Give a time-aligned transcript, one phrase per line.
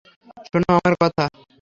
[0.45, 1.43] শোনো, আমার কথা শোনো।